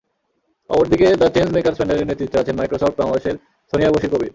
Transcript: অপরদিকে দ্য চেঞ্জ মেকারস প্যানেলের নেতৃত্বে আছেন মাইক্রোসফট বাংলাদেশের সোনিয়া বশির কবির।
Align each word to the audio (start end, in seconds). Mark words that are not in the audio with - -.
অপরদিকে 0.69 1.07
দ্য 1.21 1.27
চেঞ্জ 1.35 1.49
মেকারস 1.55 1.77
প্যানেলের 1.79 2.09
নেতৃত্বে 2.09 2.41
আছেন 2.41 2.55
মাইক্রোসফট 2.59 2.95
বাংলাদেশের 3.01 3.35
সোনিয়া 3.73 3.91
বশির 3.93 4.11
কবির। 4.13 4.29